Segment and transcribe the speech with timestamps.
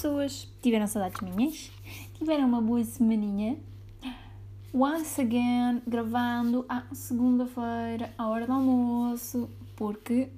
[0.00, 0.48] pessoas?
[0.62, 1.70] Tiveram saudades minhas?
[2.14, 3.58] Tiveram uma boa semaninha?
[4.72, 10.30] Once again, gravando à segunda-feira, à hora do almoço, porque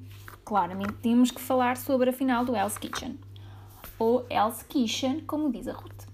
[0.44, 3.16] claramente temos que falar sobre a final do Hell's Kitchen.
[4.00, 6.06] Ou Hell's Kitchen, como diz a Ruth.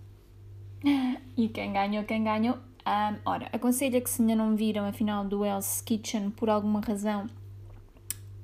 [1.34, 2.56] E quem ganhou, quem ganhou?
[2.56, 6.80] Um, ora, aconselho que se ainda não viram a final do Hell's Kitchen por alguma
[6.80, 7.28] razão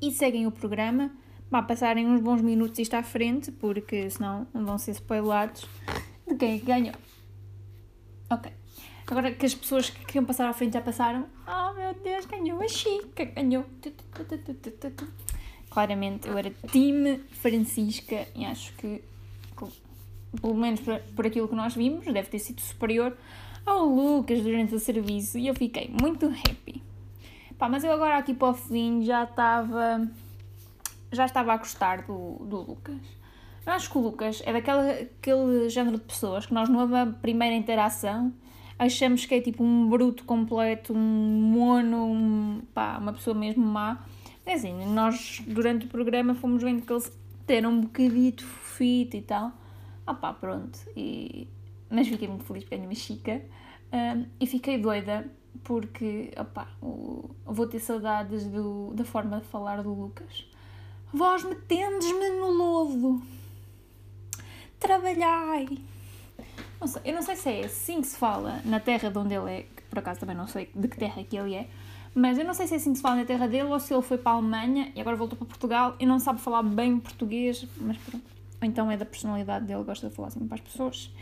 [0.00, 1.10] e seguem o programa,
[1.54, 5.64] vá passarem uns bons minutos isto à frente, porque senão vão ser spoilados
[6.26, 6.96] de quem é que ganhou.
[8.28, 8.50] Ok.
[9.06, 12.60] Agora que as pessoas que queriam passar à frente já passaram, oh meu Deus, ganhou
[12.60, 13.64] a Chica, ganhou.
[15.70, 19.04] Claramente eu era time Francisca e acho que,
[20.40, 20.80] pelo menos
[21.14, 23.16] por aquilo que nós vimos, deve ter sido superior
[23.64, 26.82] ao Lucas durante o serviço e eu fiquei muito happy.
[27.56, 30.10] Pá, mas eu agora aqui para o fim já estava
[31.14, 33.00] já estava a gostar do, do Lucas.
[33.66, 37.54] Eu acho que o Lucas é daquele aquele género de pessoas que nós numa primeira
[37.54, 38.32] interação
[38.78, 44.04] achamos que é tipo um bruto completo, um mono, um, pá, uma pessoa mesmo má.
[44.44, 47.04] É assim, nós durante o programa fomos vendo que ele
[47.48, 49.52] era um bocadito fofito e tal.
[50.06, 50.78] Ah pá, pronto.
[50.96, 51.48] E...
[51.88, 53.42] Mas fiquei muito feliz porque é uma chica.
[53.92, 55.30] Um, e fiquei doida
[55.62, 60.46] porque, opá, vou ter saudades do, da forma de falar do Lucas.
[61.14, 63.22] Vós metendes-me no lodo.
[64.80, 65.78] Trabalhai.
[66.80, 69.32] Não sei, eu não sei se é assim que se fala na terra de onde
[69.32, 71.68] ele é, que por acaso também não sei de que terra que ele é,
[72.16, 73.94] mas eu não sei se é assim que se fala na terra dele ou se
[73.94, 76.98] ele foi para a Alemanha e agora voltou para Portugal e não sabe falar bem
[76.98, 78.26] português, mas pronto.
[78.60, 81.12] Ou então é da personalidade dele, gosta de falar assim para as pessoas.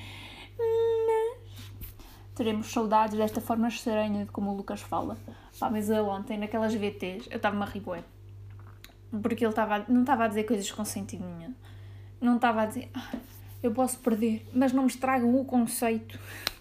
[0.59, 1.39] Mas
[2.35, 5.19] teremos saudades desta forma estranha de como o Lucas fala.
[5.61, 7.83] Pá, mas eu ontem, naquelas VTs, eu estava-me a rir
[9.21, 11.55] Porque ele estava, não estava a dizer coisas com sentido nenhum.
[12.21, 13.13] Não estava a dizer, ah,
[13.63, 16.19] eu posso perder, mas não me estragam o conceito.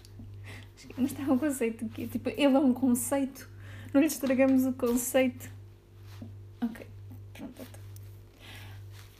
[0.96, 2.06] Mas estragam o conceito quê?
[2.06, 3.48] Tipo, ele é um conceito.
[3.94, 5.48] Não lhe estragamos o conceito.
[6.60, 6.86] Ok,
[7.32, 7.62] pronto.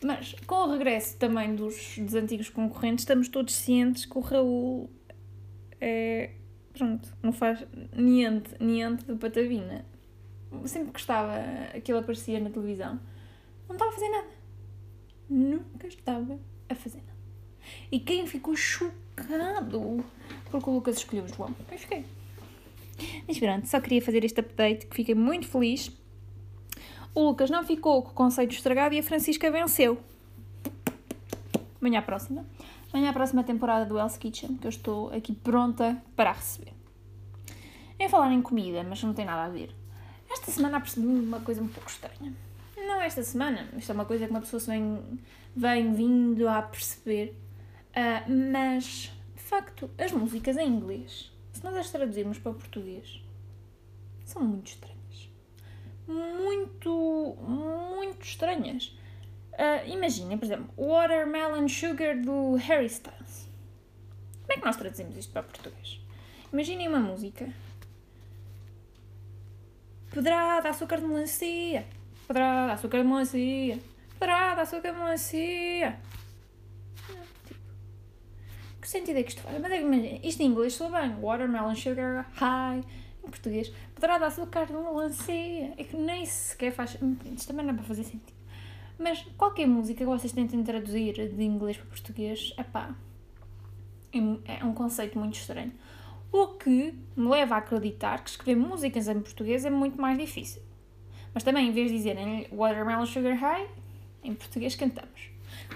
[0.03, 4.91] Mas com o regresso também dos, dos antigos concorrentes, estamos todos cientes que o Raul
[5.81, 6.31] é.
[6.73, 9.85] Pronto, não faz niente, niente do Patavina.
[10.65, 11.35] Sempre que estava,
[11.75, 12.99] aquilo aparecia na televisão,
[13.73, 14.29] não estava a fazer nada.
[15.29, 16.39] Nunca estava
[16.69, 17.13] a fazer nada.
[17.91, 20.05] E quem ficou chocado
[20.51, 21.55] porque o Lucas escolheu o João?
[21.71, 22.05] Eu fiquei.
[23.27, 25.91] Mas pronto, só queria fazer este update que fiquei muito feliz.
[27.15, 29.99] O Lucas não ficou com o conceito estragado e a Francisca venceu.
[31.81, 32.45] Amanhã à próxima.
[32.93, 36.73] Amanhã à próxima temporada do Hell's Kitchen, que eu estou aqui pronta para receber.
[37.99, 39.75] Em falar em comida, mas não tem nada a ver.
[40.31, 42.33] Esta semana percebi uma coisa um pouco estranha.
[42.87, 45.19] Não esta semana, isto é uma coisa que uma pessoa se vem,
[45.55, 47.37] vem vindo a perceber
[47.93, 53.23] Uh, mas, de facto, as músicas em inglês, se nós as traduzirmos para português,
[54.25, 55.31] são muito estranhas.
[56.09, 58.97] Muito, muito estranhas.
[59.53, 63.51] Uh, imaginem, por exemplo, Watermelon Sugar do Harry Styles.
[64.41, 66.01] Como é que nós traduzimos isto para português?
[66.51, 67.53] Imaginem uma música.
[70.11, 71.87] Pedrada, açúcar de melancia.
[72.33, 73.79] Pedrada, açúcar de melancia.
[74.19, 75.99] Pedrada, açúcar de melancia
[78.83, 79.59] que sentido é que isto faz?
[79.61, 81.15] Mas é, isto em inglês soa bem.
[81.21, 82.83] Watermelon sugar high.
[83.25, 85.73] Em português, poderá dar açúcar de melancia.
[85.77, 86.99] É que nem sequer faz.
[87.25, 88.33] Isto também não é para fazer sentido.
[88.99, 92.65] Mas qualquer música que vocês tentem traduzir de inglês para português, é,
[94.61, 95.73] é um conceito muito estranho.
[96.33, 100.61] O que me leva a acreditar que escrever músicas em português é muito mais difícil.
[101.35, 103.69] Mas também, em vez de dizerem Watermelon Sugar High,
[104.23, 105.31] em português cantamos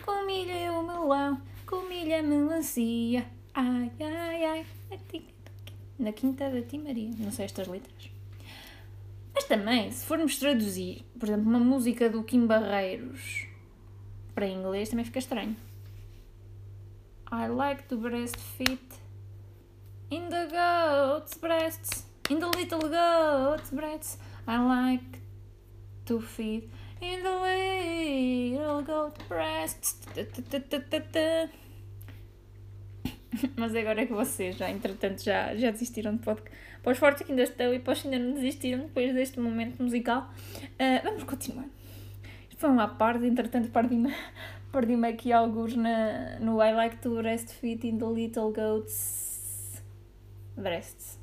[0.04, 4.66] Com milho e o melão, comilha melancia, ai, ai, ai,
[5.98, 7.10] na quinta da Timaria.
[7.18, 8.10] Não sei estas letras.
[9.34, 13.46] Mas também, se formos traduzir, por exemplo, uma música do Kim Barreiros
[14.34, 15.56] para inglês, também fica estranho.
[17.32, 18.78] I like to breastfeed
[20.10, 24.18] in the goat's breasts, in the little goat's breasts.
[24.46, 25.18] I like
[26.06, 26.70] to feed
[27.00, 29.98] in the little goat breasts.
[33.56, 36.56] Mas agora é que vocês já, entretanto, já, já desistiram de podcast.
[36.82, 39.40] Para os fortes que ainda estão e para os que ainda não desistiram depois deste
[39.40, 40.30] momento musical,
[40.62, 41.66] uh, vamos continuar.
[42.48, 44.14] Isto foi um à parte, entretanto, perdi-me
[44.72, 49.82] perdi aqui alguns na, no I like to breastfeed in the little goats
[50.56, 51.18] breasts.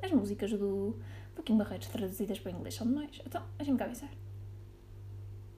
[0.00, 0.96] As músicas do
[1.48, 3.22] Kim Barreiros traduzidas para inglês são demais.
[3.26, 4.10] Então, deixem-me cá avisar.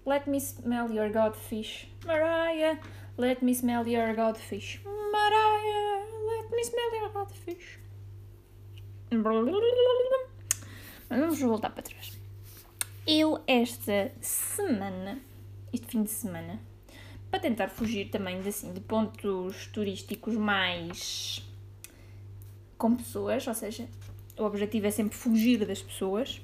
[0.07, 1.89] let me smell your godfish.
[2.07, 2.79] Mariah,
[3.19, 4.81] let me smell your godfish.
[4.85, 7.81] Mariah, let me smell your godfish.
[11.09, 12.17] Mas vamos voltar para trás.
[13.05, 15.19] Eu, esta semana,
[15.73, 16.61] este fim de semana,
[17.33, 21.45] para tentar fugir também de, assim, de pontos turísticos mais
[22.79, 23.89] com pessoas, ou seja,
[24.41, 26.41] o objetivo é sempre fugir das pessoas,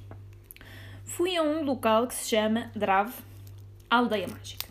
[1.05, 3.15] fui a um local que se chama Drave,
[3.89, 4.69] Aldeia Mágica.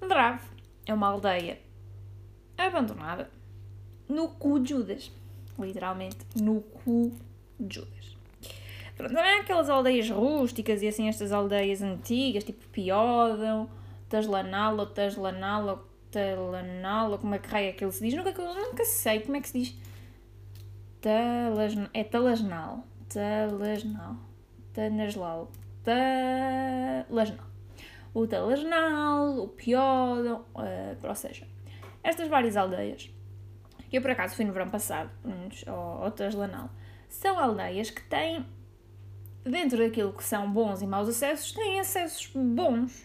[0.00, 0.40] Drave
[0.86, 1.58] é uma aldeia
[2.56, 3.30] abandonada
[4.08, 5.10] no cu de Judas.
[5.58, 7.12] Literalmente, no cu
[7.58, 8.16] de Judas.
[8.96, 13.68] Pronto, não é aquelas aldeias rústicas e assim estas aldeias antigas, tipo Piódão,
[14.08, 18.14] Taslanal ou Taslanal ou Talanal, ou como é que raio é que ele se diz?
[18.14, 19.76] Nunca, nunca sei como é que se diz.
[21.04, 21.90] Talasnal.
[21.92, 22.84] É Talasnal.
[23.10, 24.16] Talasnal.
[24.72, 25.52] Tanaslau.
[25.84, 27.46] Talasnal.
[28.14, 31.46] O Talasnal, o Piódão, uh, ou seja,
[32.02, 33.10] estas várias aldeias,
[33.92, 35.10] eu por acaso fui no verão passado,
[35.66, 36.70] ao, ao Taslanal,
[37.08, 38.46] são aldeias que têm
[39.42, 43.04] dentro daquilo que são bons e maus acessos, têm acessos bons.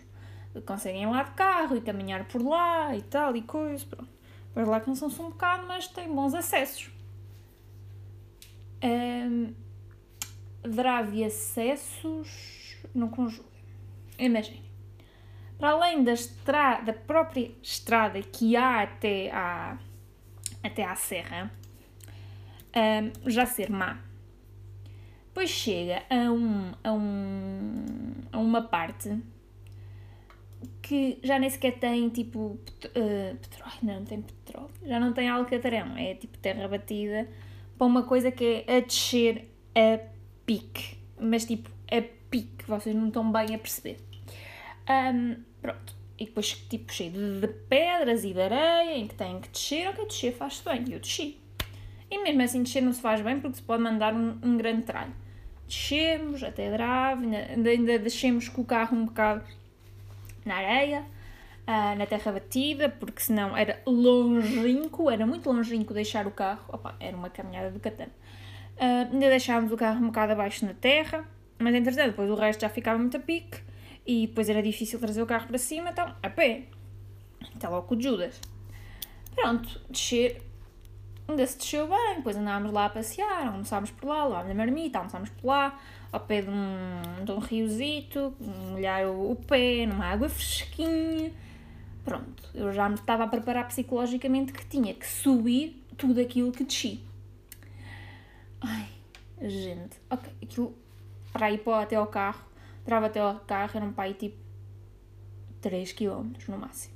[0.65, 4.09] Conseguem ir lá de carro e caminhar por lá e tal e coisa, pronto.
[4.53, 6.91] Pois lá cansam-se um bocado, mas têm bons acessos.
[8.83, 9.53] Um,
[10.61, 13.47] Drave acessos não conjuga.
[14.17, 14.63] Imaginem.
[15.57, 19.77] Para além da, estrada, da própria estrada que há até à,
[20.63, 21.51] até à serra,
[22.75, 23.99] um, já ser má.
[25.27, 27.85] Depois chega a, um, a, um,
[28.31, 29.17] a uma parte
[30.81, 35.95] que já nem sequer tem tipo uh, petróleo, não, tem petróleo, já não tem alcatrão,
[35.97, 37.27] é tipo terra batida
[37.79, 39.99] para uma coisa que é a descer a
[40.45, 43.97] pique, mas tipo a pique, vocês não estão bem a perceber.
[44.89, 49.39] Um, pronto, e depois tipo cheio de, de, pedras e de areia em que tem
[49.39, 51.39] que descer, ok, descer faz-se bem, e eu desci.
[52.11, 54.81] E mesmo assim descer não se faz bem porque se pode mandar um, um grande
[54.81, 55.15] tralho.
[55.65, 59.45] Descemos até Drave, ainda, ainda descemos com o carro um bocado
[60.43, 61.05] na areia,
[61.69, 66.95] uh, na terra batida, porque senão era longínquo, era muito longínquo deixar o carro, opa,
[66.99, 68.11] era uma caminhada do catano.
[68.77, 71.23] Uh, ainda deixámos o carro um bocado abaixo na terra,
[71.59, 73.61] mas entretanto depois o resto já ficava muito a pique
[74.05, 76.63] e depois era difícil trazer o carro para cima, então a pé.
[77.53, 78.41] Está logo com o Judas.
[79.35, 80.41] Pronto, descer
[81.27, 84.97] ainda se desceu bem, depois andámos lá a passear, almoçámos por lá, lá na marmita,
[84.97, 85.79] almoçámos por lá,
[86.11, 91.31] ao pé de um, de um riozito, molhar o, o pé, numa água fresquinha.
[92.09, 96.63] Pronto, eu já me estava a preparar psicologicamente que tinha que subir tudo aquilo que
[96.63, 97.03] desci.
[98.59, 98.89] Ai,
[99.39, 100.75] gente, ok, aquilo
[101.31, 102.43] para ir para até ao carro,
[102.83, 104.39] trava até ao carro, era um pai tipo
[105.61, 106.95] 3 km no máximo.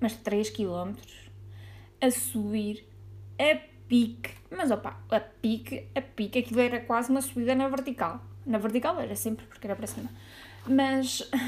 [0.00, 0.94] Mas 3 km
[2.00, 2.88] a subir
[3.38, 4.30] a pique.
[4.50, 8.24] Mas opa, a pique, a pique, aquilo era quase uma subida na vertical.
[8.46, 10.08] Na vertical era sempre porque era para cima.
[10.66, 11.28] Mas.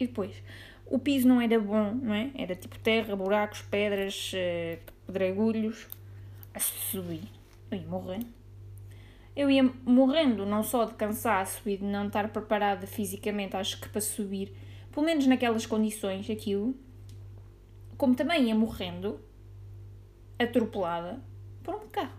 [0.00, 0.40] E depois?
[0.90, 2.30] O piso não era bom, não é?
[2.34, 5.86] Era tipo terra, buracos, pedras, eh, pedregulhos.
[6.54, 7.28] A subir.
[7.70, 8.20] Eu ia morrer.
[9.36, 13.88] Eu ia morrendo, não só de cansaço e de não estar preparada fisicamente, acho que
[13.88, 14.52] para subir,
[14.90, 16.74] pelo menos naquelas condições, aquilo,
[17.96, 19.20] como também ia morrendo
[20.38, 21.20] atropelada
[21.62, 22.16] por um carro.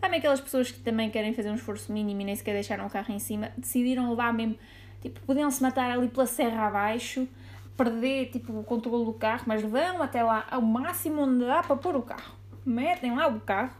[0.00, 2.90] Sabem aquelas pessoas que também querem fazer um esforço mínimo e nem sequer deixaram o
[2.90, 4.58] carro em cima, decidiram levar mesmo,
[5.00, 7.28] tipo, podiam-se matar ali pela serra abaixo,
[7.76, 11.76] perder, tipo, o controle do carro, mas vão até lá ao máximo onde dá para
[11.76, 12.34] pôr o carro.
[12.64, 13.76] Metem lá o carro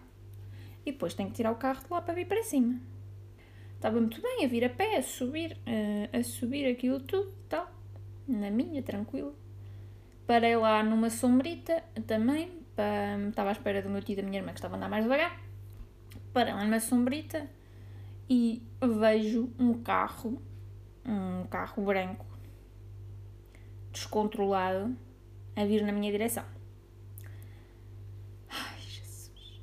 [0.84, 2.78] e depois têm que tirar o carro de lá para vir para cima.
[3.76, 7.70] Estava muito bem a vir a pé, a subir, a, a subir aquilo tudo tal,
[8.26, 9.34] na minha, tranquilo.
[10.26, 14.38] Parei lá numa sombrita também, para, estava à espera do meu tio e da minha
[14.38, 15.38] irmã que estavam a andar mais devagar.
[16.32, 17.46] Parei lá numa sombrita
[18.28, 20.40] e vejo um carro,
[21.04, 22.24] um carro branco,
[23.94, 24.94] descontrolado,
[25.56, 26.44] a vir na minha direção.
[28.50, 29.62] Ai, Jesus.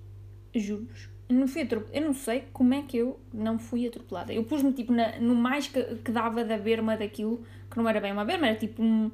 [0.55, 1.09] Juro-vos.
[1.29, 4.33] Não, fui eu não sei como é que eu não fui atropelada.
[4.33, 8.01] Eu pus-me tipo na, no mais que, que dava da berma daquilo, que não era
[8.01, 9.09] bem uma berma, era tipo um,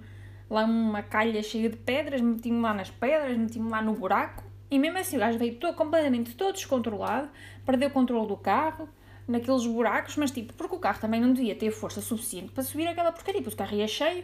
[0.50, 4.44] lá uma calha cheia de pedras, meti-me lá nas pedras, meti-me lá no buraco.
[4.70, 7.30] E mesmo assim o gajo veio todo, completamente todo descontrolado,
[7.66, 8.90] perdeu o controle do carro,
[9.28, 12.88] naqueles buracos, mas tipo, porque o carro também não devia ter força suficiente para subir
[12.88, 14.24] aquela porcaria, porque o carro ia cheio,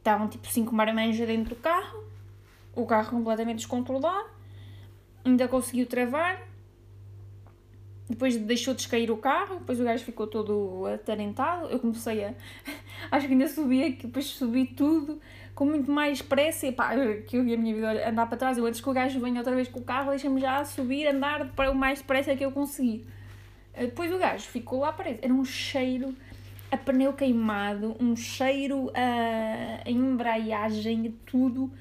[0.00, 2.02] estavam tipo cinco marmanjos dentro do carro,
[2.74, 4.28] o carro completamente descontrolado,
[5.24, 6.42] ainda conseguiu travar,
[8.08, 12.34] depois deixou de descair o carro, depois o gajo ficou todo atarentado, eu comecei a,
[13.12, 15.20] acho que ainda subi aqui, depois subi tudo
[15.54, 16.92] com muito mais pressa e pá,
[17.26, 19.38] que eu vi a minha vida andar para trás, eu antes que o gajo venha
[19.38, 22.50] outra vez com o carro, deixa-me já subir, andar para o mais depressa que eu
[22.50, 23.06] consegui.
[23.76, 26.14] Depois o gajo ficou lá preso, era um cheiro
[26.70, 31.72] a pneu queimado, um cheiro a, a embreagem, tudo.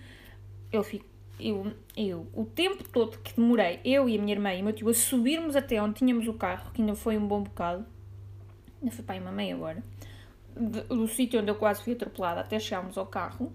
[0.71, 1.05] Eu fico,
[1.39, 4.73] eu, eu, o tempo todo que demorei, eu e a minha irmã e o meu
[4.73, 7.85] tio, a subirmos até onde tínhamos o carro, que ainda foi um bom bocado,
[8.81, 9.83] ainda foi para aí uma meia hora,
[10.55, 13.45] do sítio onde eu quase fui atropelada até chegarmos ao carro,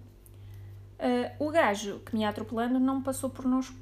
[0.99, 3.69] uh, o gajo que me ia atropelando não passou por nós,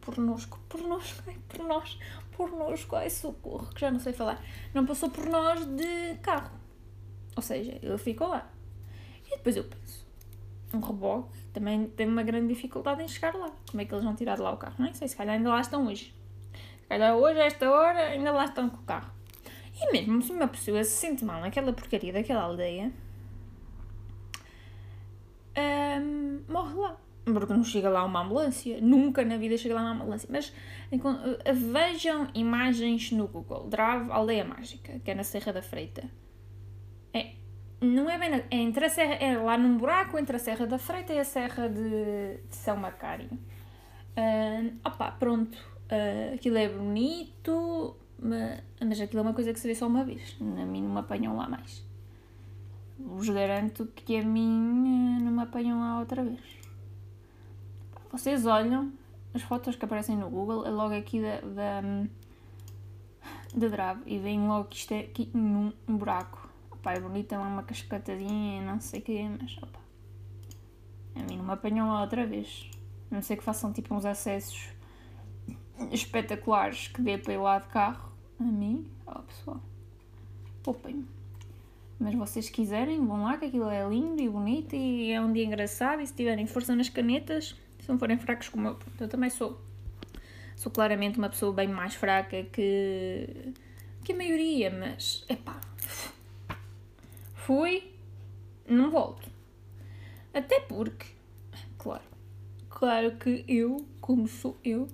[0.00, 1.16] por nós, por nós,
[1.48, 1.98] por nós,
[2.32, 4.42] por nós, socorro, que já não sei falar,
[4.74, 6.57] não passou por nós de carro.
[7.38, 8.50] Ou seja, ele ficou lá.
[9.24, 10.04] E depois eu penso,
[10.74, 13.52] um reboque também tem uma grande dificuldade em chegar lá.
[13.70, 14.74] Como é que eles vão tirar de lá o carro?
[14.76, 16.12] Não sei, se calhar ainda lá estão hoje.
[16.82, 19.12] Se calhar hoje, a esta hora, ainda lá estão com o carro.
[19.80, 22.90] E mesmo se uma pessoa se sente mal naquela porcaria daquela aldeia,
[25.56, 26.96] hum, morre lá.
[27.24, 28.80] Porque não chega lá uma ambulância.
[28.80, 30.28] Nunca na vida chega lá uma ambulância.
[30.28, 30.52] Mas
[30.90, 33.68] eh, vejam imagens no Google.
[33.68, 36.02] Drave Aldeia Mágica, que é na Serra da Freita
[37.80, 38.44] não é bem.
[38.50, 41.24] É, entre a serra, é lá num buraco entre a Serra da Freita e a
[41.24, 43.28] Serra de, de São Macário.
[44.16, 45.56] Uh, opa, pronto.
[45.90, 50.36] Uh, aquilo é bonito, mas, aquilo é uma coisa que se vê só uma vez.
[50.40, 51.86] A mim não me apanham lá mais.
[52.98, 56.40] Vos garanto que a mim não me apanham lá outra vez.
[58.10, 58.92] Vocês olham
[59.32, 61.80] as fotos que aparecem no Google, é logo aqui da, da,
[63.54, 66.47] da Drave e veem logo que isto é aqui num buraco
[66.82, 69.80] Pá, é bonita, é uma cascatadinha, não sei o quê, mas opa.
[71.14, 72.70] A mim não me apanham lá outra vez.
[73.10, 74.68] A não sei que façam tipo uns acessos
[75.90, 78.12] espetaculares que dê para ir lá de carro.
[78.38, 79.60] A mim, ó pessoal,
[80.62, 81.06] poupem-me.
[81.98, 85.44] Mas vocês quiserem, vão lá, que aquilo é lindo e bonito e é um dia
[85.44, 86.00] engraçado.
[86.00, 89.60] E se tiverem força nas canetas, se não forem fracos como eu, eu também sou.
[90.54, 93.52] Sou claramente uma pessoa bem mais fraca que,
[94.04, 95.57] que a maioria, mas epá,
[97.48, 97.94] fui,
[98.68, 99.26] não volto.
[100.34, 101.06] Até porque,
[101.78, 102.04] claro,
[102.68, 104.86] claro que eu, como sou eu,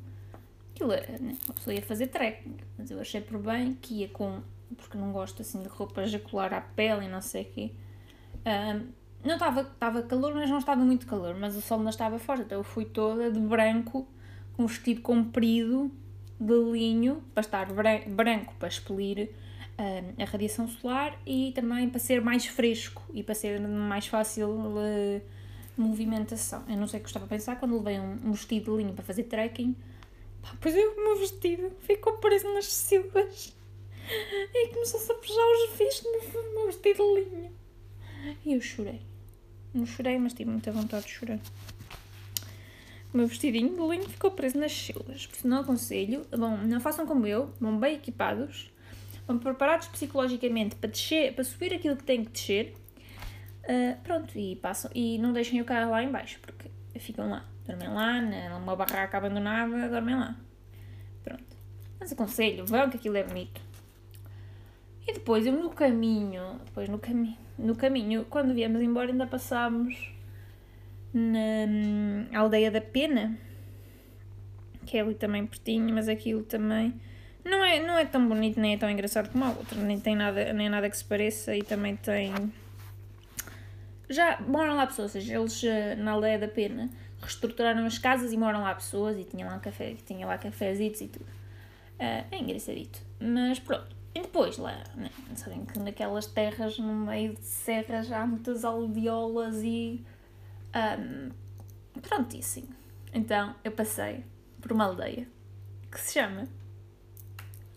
[0.70, 1.36] aquilo era, né?
[1.46, 4.40] Uma pessoa ia fazer trekking, mas eu achei por bem que ia com,
[4.76, 7.72] porque não gosto assim de roupa jacular à pele e não sei o quê.
[8.46, 8.86] Um,
[9.24, 12.44] não estava estava calor, mas não estava muito calor, mas o sol não estava forte,
[12.44, 14.06] então eu fui toda de branco,
[14.56, 15.90] com um vestido comprido
[16.38, 17.66] de linho, para estar
[18.06, 19.34] branco para expelir
[19.76, 25.20] a radiação solar e também para ser mais fresco e para ser mais fácil uh,
[25.76, 26.64] movimentação.
[26.68, 28.94] Eu não sei o que estava a pensar quando levei um, um vestido de linho
[28.94, 29.74] para fazer trekking.
[30.42, 33.52] Pá, pois eu, o meu vestido ficou preso nas silvas
[34.54, 37.52] e começou-se a puxar os fios no meu vestido de linho.
[38.44, 39.02] E eu chorei.
[39.72, 41.40] Não chorei, mas tive muita vontade de chorar.
[43.12, 45.26] O meu vestidinho de linho ficou preso nas silvas.
[45.26, 46.24] Por isso não aconselho.
[46.30, 48.72] Bom, não façam como eu, vão bem equipados
[49.26, 52.74] vão preparados psicologicamente para descer, para subir aquilo que tem que descer.
[53.64, 57.88] Uh, pronto, e passam e não deixem o carro lá embaixo, porque ficam lá, dormem
[57.88, 60.36] lá, numa barraca abandonada, dormem lá.
[61.22, 61.56] Pronto.
[61.98, 63.60] Mas aconselho, vão que aquilo é bonito.
[65.06, 70.12] E depois eu no caminho, depois no caminho, no caminho, quando viemos embora ainda passámos
[71.12, 73.38] na hum, aldeia da Pena,
[74.84, 76.94] que é ali também pertinho, mas aquilo também
[77.44, 80.16] não é, não é tão bonito nem é tão engraçado como a outra, nem tem
[80.16, 82.32] nada, nem nada que se pareça e também tem.
[84.08, 88.32] Já moram lá pessoas, ou seja, eles eh, na aldeia da pena reestruturaram as casas
[88.32, 91.24] e moram lá pessoas e tinha lá café, tinha lá cafezitos e tudo.
[91.94, 93.00] Uh, é engraçadito.
[93.20, 93.94] Mas pronto.
[94.14, 99.62] E depois lá, né, sabem que naquelas terras no meio de serras há muitas aldeolas
[99.62, 100.04] e.
[100.74, 101.30] Um,
[102.00, 102.68] prontíssimo.
[103.12, 104.24] Então eu passei
[104.60, 105.26] por uma aldeia
[105.90, 106.48] que se chama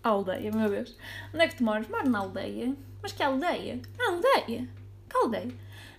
[0.08, 0.96] aldeia, meu Deus.
[1.34, 1.88] Onde é que tu moras?
[1.88, 2.74] Moro na aldeia.
[3.02, 3.80] Mas que aldeia?
[3.96, 4.68] Na aldeia?
[5.08, 5.54] Que aldeia?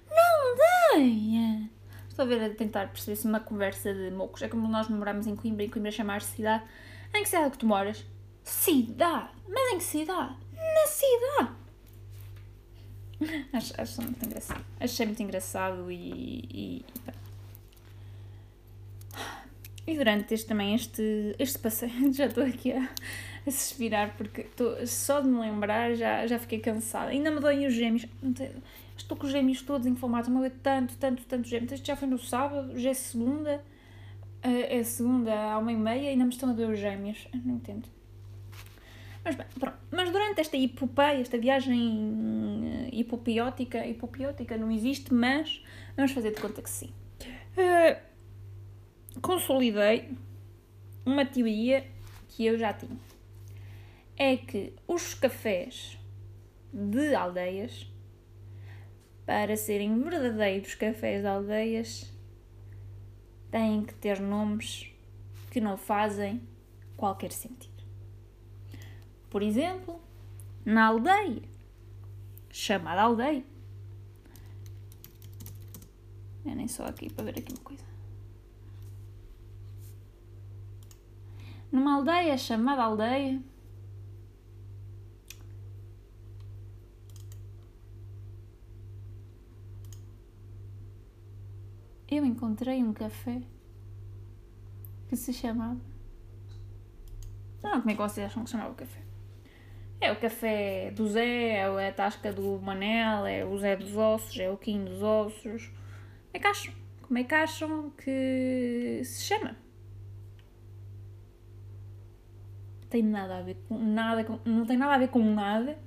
[0.09, 1.69] Na aldeia!
[2.07, 4.41] Estou a ver a tentar perceber se uma conversa de mocos.
[4.41, 6.63] É como nós moramos em Coimbra e Coimbra chamar cidade.
[7.13, 8.05] Em que cidade que tu moras?
[8.43, 9.29] Cidade!
[9.47, 10.35] Mas em que cidade?
[10.55, 11.59] Na cidade!
[13.53, 14.65] Acho, acho muito engraçado.
[14.79, 16.45] Achei muito engraçado e.
[16.51, 16.85] e,
[19.87, 22.89] e durante este também, este, este passeio, já estou aqui a,
[23.45, 27.11] a suspirar porque tô, só de me lembrar já, já fiquei cansada.
[27.11, 28.05] Ainda me doem os gêmeos.
[28.97, 30.29] Estou com os gêmeos todos inflamados.
[30.29, 31.71] Me doei tanto, tanto, tanto gêmeos.
[31.71, 33.63] Isto já foi no sábado, já é segunda.
[34.41, 37.27] Eh, é segunda à uma e meia ainda me estão a doer os gêmeos.
[37.33, 37.87] Eu não entendo.
[39.23, 39.77] Mas bem, pronto.
[39.91, 43.85] Mas durante esta epopeia, esta viagem eh, hipopiótica.
[43.85, 45.63] Hipopiótica não existe, mas
[45.95, 46.91] vamos fazer de conta que sim.
[47.57, 47.99] Uh,
[49.21, 50.09] consolidei
[51.05, 51.85] uma teoria
[52.29, 52.97] que eu já tinha.
[54.21, 55.97] É que os cafés
[56.73, 57.89] de aldeias,
[59.25, 62.13] para serem verdadeiros cafés de aldeias,
[63.49, 64.91] têm que ter nomes
[65.49, 66.41] que não fazem
[66.97, 67.81] qualquer sentido.
[69.29, 70.01] Por exemplo,
[70.65, 71.41] na aldeia,
[72.49, 73.43] chamada aldeia.
[76.45, 77.83] É nem só aqui para ver aqui uma coisa.
[81.71, 83.41] Numa aldeia chamada aldeia,
[92.15, 93.41] eu encontrei um café
[95.07, 95.79] que se chamava.
[97.61, 98.99] Não, como é que vocês acham que se chamava o café?
[100.01, 104.39] É o café do Zé, é a tasca do Manel, é o Zé dos Ossos,
[104.39, 105.67] é o Quinho dos Ossos.
[105.67, 106.73] Como é que acham?
[107.01, 109.57] Como é que acham que se chama?
[112.89, 115.77] Tem nada a ver com nada, com, não tem nada a ver com nada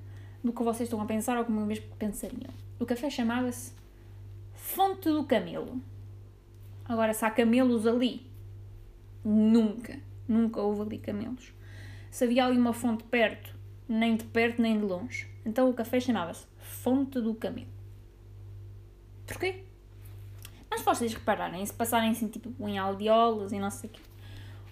[0.45, 2.53] do que vocês estão a pensar ou como vez pensariam.
[2.79, 3.73] O café chamava-se
[4.53, 5.81] Fonte do Camelo.
[6.85, 8.27] Agora, se há camelos ali,
[9.25, 11.53] nunca, nunca houve ali camelos.
[12.11, 13.57] Se havia ali uma fonte perto,
[13.89, 15.29] nem de perto nem de longe.
[15.45, 17.69] Então o café chamava-se Fonte do Camelo.
[19.27, 19.65] Porquê?
[20.71, 24.01] Mas vocês repararem, se passarem assim tipo em aldeolas e não sei o quê,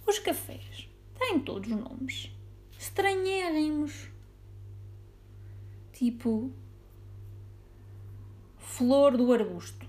[0.07, 0.89] os cafés
[1.19, 2.31] têm todos nomes
[2.81, 4.09] estranhérrimos.
[5.93, 6.51] Tipo,
[8.57, 9.80] flor do arbusto,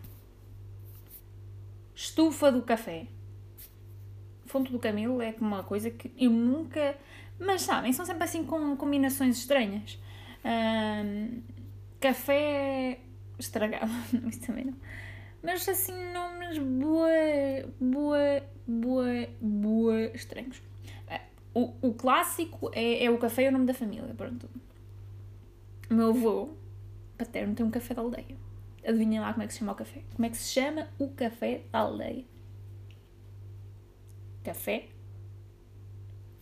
[2.01, 3.07] estufa do café.
[4.45, 6.97] Fonte do Camelo é uma coisa que eu nunca
[7.41, 9.97] mas sabem, são sempre assim com combinações estranhas.
[11.99, 12.99] Café
[13.39, 13.91] estragado,
[14.29, 14.75] isso também não.
[15.41, 17.09] Mas assim, nomes boa,
[17.79, 20.61] boa, boa, boa estranhos.
[21.07, 24.47] É, o, o clássico é, é o café e o nome da família, pronto.
[25.89, 26.49] O meu avô
[27.17, 28.37] paterno tem um café da aldeia.
[28.85, 30.03] Adivinhem lá como é que se chama o café.
[30.15, 32.25] Como é que se chama o café da aldeia?
[34.43, 34.89] Café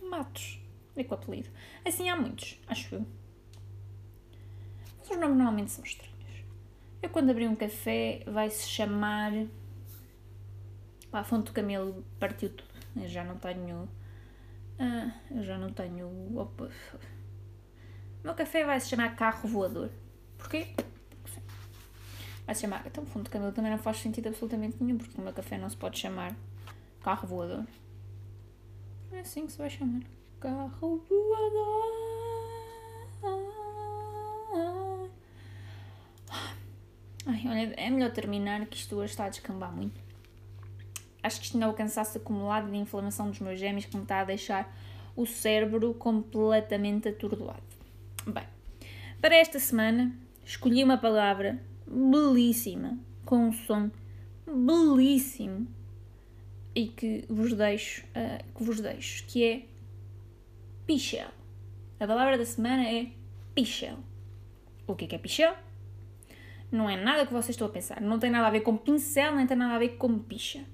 [0.00, 0.60] Matos
[0.96, 1.48] é com o apelido.
[1.84, 3.06] Assim há muitos, acho eu.
[4.98, 6.10] Mas os nomes normalmente são estranhos.
[7.02, 9.32] Eu quando abri um café vai-se chamar.
[11.10, 12.70] Pá, a fonte do camelo partiu tudo.
[12.96, 13.88] Eu já não tenho.
[14.78, 16.08] Ah, eu já não tenho.
[16.38, 16.64] Opa.
[16.64, 19.90] O meu café vai se chamar carro voador.
[20.36, 20.74] Porquê?
[22.50, 22.82] Vai se chamar.
[22.84, 25.70] Então, fundo de camelo também não faz sentido absolutamente nenhum, porque o meu café não
[25.70, 26.34] se pode chamar
[27.00, 27.64] carro voador.
[29.12, 30.02] É assim que se vai chamar.
[30.40, 31.90] Carro voador.
[37.24, 40.00] Ai, olha, é melhor terminar que isto hoje está a descambar muito.
[41.22, 44.02] Acho que isto não é o cansaço acumulado de inflamação dos meus gêmeos que me
[44.02, 44.76] está a deixar
[45.14, 47.62] o cérebro completamente atordoado.
[48.26, 48.48] Bem,
[49.20, 50.12] para esta semana
[50.44, 53.90] escolhi uma palavra belíssima, com um som
[54.46, 55.66] belíssimo
[56.74, 59.62] e que vos deixo, uh, que vos deixo, que é
[60.86, 61.28] pichel.
[61.98, 63.08] A palavra da semana é
[63.54, 63.98] pichel.
[64.86, 65.54] O que é, que é pichel?
[66.70, 68.00] Não é nada que vocês estão a pensar.
[68.00, 70.64] Não tem nada a ver com pincel, nem tem nada a ver com picha.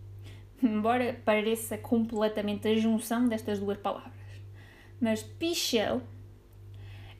[0.62, 4.12] Embora pareça completamente a junção destas duas palavras.
[5.00, 6.02] Mas pichel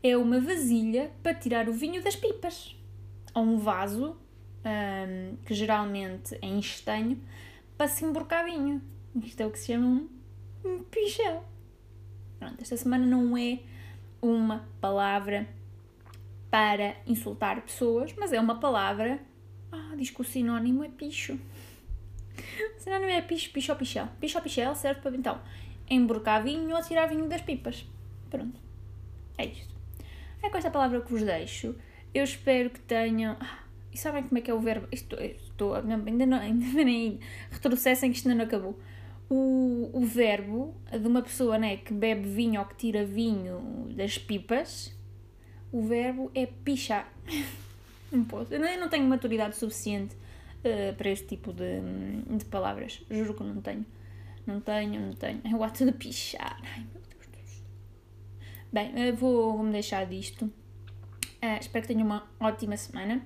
[0.03, 2.77] é uma vasilha para tirar o vinho das pipas.
[3.37, 4.17] Ou um vaso,
[4.65, 7.21] um, que geralmente é em estanho,
[7.77, 8.81] para se emborcar vinho.
[9.23, 10.09] Isto é o que se chama
[10.65, 11.45] um pichel.
[12.39, 13.61] Pronto, esta semana não é
[14.23, 15.47] uma palavra
[16.51, 19.21] para insultar pessoas, mas é uma palavra.
[19.71, 21.35] Ah, diz que o sinónimo é picho.
[21.35, 24.09] O sinónimo é picho, picho ou pichel.
[24.19, 25.39] Picho ou pichel serve para, então,
[25.91, 27.87] emborcar vinho ou tirar vinho das pipas.
[28.31, 28.59] Pronto.
[29.37, 29.75] É isto.
[30.43, 31.75] É com esta palavra que vos deixo.
[32.17, 33.37] Eu espero que tenham.
[33.41, 33.61] Ah,
[33.93, 34.89] e sabem como é que é o verbo?
[34.93, 38.79] Estou, estou ainda não, ainda nem retrocessem que isto ainda não acabou
[39.29, 44.19] o, o verbo de uma pessoa né, que bebe vinho ou que tira vinho das
[44.19, 44.95] pipas,
[45.73, 47.13] o verbo é pichar.
[48.11, 48.55] não posso.
[48.55, 51.81] Eu não tenho maturidade suficiente uh, para este tipo de,
[52.37, 53.03] de palavras.
[53.11, 53.85] Juro que não tenho.
[54.47, 55.41] Não tenho, não tenho.
[55.45, 56.61] É o ato de pichar.
[56.63, 57.63] Ai meu Deus.
[58.73, 60.51] Bem, vou, vou-me deixar disto.
[61.47, 63.25] Uh, espero que tenham uma ótima semana.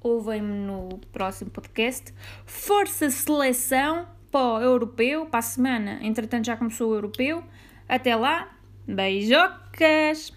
[0.00, 2.14] Ouvem-me no próximo podcast.
[2.44, 4.06] Força Seleção!
[4.30, 5.98] para o europeu, para a semana.
[6.02, 7.42] Entretanto, já começou o europeu.
[7.88, 8.54] Até lá,
[8.86, 10.32] beijocas!